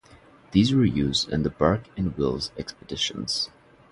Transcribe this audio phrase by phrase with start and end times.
[0.49, 3.51] These were used in the Burke and Wills expeditions.